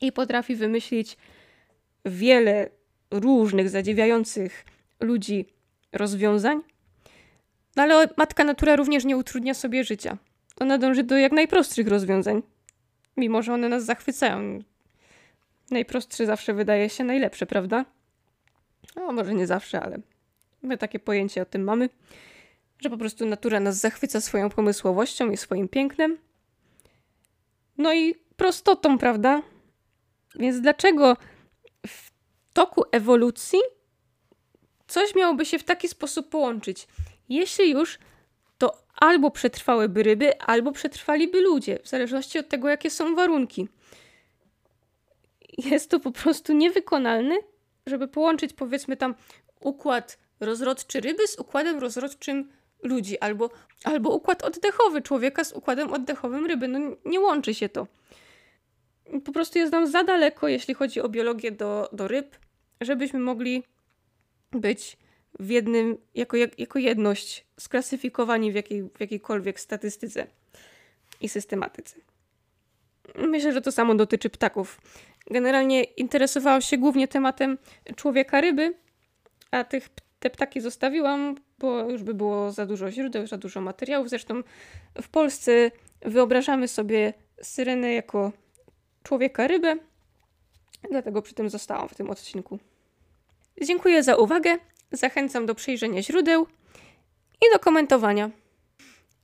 i 0.00 0.12
potrafi 0.12 0.56
wymyślić 0.56 1.16
wiele 2.04 2.70
różnych, 3.10 3.70
zadziwiających 3.70 4.64
ludzi 5.00 5.46
rozwiązań, 5.92 6.60
no 7.76 7.82
ale 7.82 8.08
matka 8.16 8.44
natura 8.44 8.76
również 8.76 9.04
nie 9.04 9.16
utrudnia 9.16 9.54
sobie 9.54 9.84
życia. 9.84 10.18
Ona 10.60 10.78
dąży 10.78 11.02
do 11.02 11.16
jak 11.16 11.32
najprostszych 11.32 11.88
rozwiązań, 11.88 12.42
mimo 13.16 13.42
że 13.42 13.54
one 13.54 13.68
nas 13.68 13.84
zachwycają. 13.84 14.58
Najprostsze 15.70 16.26
zawsze 16.26 16.54
wydaje 16.54 16.90
się 16.90 17.04
najlepsze, 17.04 17.46
prawda? 17.46 17.84
No, 18.96 19.12
może 19.12 19.34
nie 19.34 19.46
zawsze, 19.46 19.80
ale 19.80 19.98
my 20.62 20.78
takie 20.78 20.98
pojęcie 20.98 21.42
o 21.42 21.44
tym 21.44 21.64
mamy, 21.64 21.88
że 22.78 22.90
po 22.90 22.96
prostu 22.96 23.26
natura 23.26 23.60
nas 23.60 23.76
zachwyca 23.76 24.20
swoją 24.20 24.50
pomysłowością 24.50 25.30
i 25.30 25.36
swoim 25.36 25.68
pięknem. 25.68 26.18
No 27.78 27.94
i 27.94 28.14
prostotą, 28.36 28.98
prawda? 28.98 29.42
Więc 30.34 30.60
dlaczego 30.60 31.16
w 31.86 32.10
toku 32.52 32.84
ewolucji 32.92 33.58
coś 34.86 35.14
miałoby 35.14 35.44
się 35.44 35.58
w 35.58 35.64
taki 35.64 35.88
sposób 35.88 36.28
połączyć? 36.28 36.86
Jeśli 37.28 37.70
już, 37.70 37.98
to 38.58 38.84
albo 38.96 39.30
przetrwałyby 39.30 40.02
ryby, 40.02 40.40
albo 40.40 40.72
przetrwaliby 40.72 41.40
ludzie, 41.40 41.78
w 41.82 41.88
zależności 41.88 42.38
od 42.38 42.48
tego, 42.48 42.68
jakie 42.68 42.90
są 42.90 43.14
warunki. 43.14 43.68
Jest 45.58 45.90
to 45.90 46.00
po 46.00 46.12
prostu 46.12 46.52
niewykonalne, 46.52 47.34
żeby 47.86 48.08
połączyć 48.08 48.52
powiedzmy 48.52 48.96
tam 48.96 49.14
układ 49.60 50.18
rozrodczy 50.40 51.00
ryby 51.00 51.26
z 51.28 51.38
układem 51.38 51.78
rozrodczym 51.78 52.50
ludzi, 52.82 53.18
albo, 53.18 53.50
albo 53.84 54.10
układ 54.10 54.42
oddechowy 54.42 55.02
człowieka 55.02 55.44
z 55.44 55.52
układem 55.52 55.92
oddechowym 55.92 56.46
ryby. 56.46 56.68
No 56.68 56.78
nie 57.04 57.20
łączy 57.20 57.54
się 57.54 57.68
to. 57.68 57.86
Po 59.24 59.32
prostu 59.32 59.58
jest 59.58 59.72
nam 59.72 59.86
za 59.86 60.04
daleko, 60.04 60.48
jeśli 60.48 60.74
chodzi 60.74 61.00
o 61.00 61.08
biologię 61.08 61.52
do, 61.52 61.88
do 61.92 62.08
ryb, 62.08 62.36
żebyśmy 62.80 63.20
mogli 63.20 63.62
być 64.52 64.96
w 65.40 65.50
jednym, 65.50 65.98
jako, 66.14 66.36
jako 66.36 66.78
jedność 66.78 67.46
sklasyfikowani 67.60 68.52
w, 68.52 68.54
jakiej, 68.54 68.82
w 68.82 69.00
jakiejkolwiek 69.00 69.60
statystyce 69.60 70.26
i 71.20 71.28
systematyce. 71.28 71.96
Myślę, 73.14 73.52
że 73.52 73.60
to 73.60 73.72
samo 73.72 73.94
dotyczy 73.94 74.30
ptaków. 74.30 74.80
Generalnie 75.30 75.82
interesowałam 75.82 76.62
się 76.62 76.78
głównie 76.78 77.08
tematem 77.08 77.58
człowieka 77.96 78.40
ryby, 78.40 78.74
a 79.50 79.64
tych, 79.64 79.88
te 80.18 80.30
ptaki 80.30 80.60
zostawiłam, 80.60 81.36
bo 81.58 81.90
już 81.90 82.02
by 82.02 82.14
było 82.14 82.52
za 82.52 82.66
dużo 82.66 82.90
źródeł, 82.90 83.26
za 83.26 83.36
dużo 83.36 83.60
materiałów. 83.60 84.10
Zresztą 84.10 84.42
w 85.02 85.08
Polsce 85.08 85.70
wyobrażamy 86.00 86.68
sobie 86.68 87.12
syrenę 87.42 87.92
jako 87.92 88.32
człowieka 89.02 89.46
rybę, 89.46 89.76
dlatego 90.90 91.22
przy 91.22 91.34
tym 91.34 91.50
zostałam 91.50 91.88
w 91.88 91.94
tym 91.94 92.10
odcinku. 92.10 92.58
Dziękuję 93.62 94.02
za 94.02 94.16
uwagę. 94.16 94.58
Zachęcam 94.94 95.46
do 95.46 95.54
przejrzenia 95.54 96.02
źródeł 96.02 96.46
i 97.42 97.52
do 97.52 97.58
komentowania. 97.58 98.30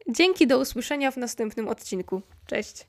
Dzięki 0.09 0.47
do 0.47 0.59
usłyszenia 0.59 1.11
w 1.11 1.17
następnym 1.17 1.69
odcinku. 1.69 2.23
Cześć. 2.47 2.87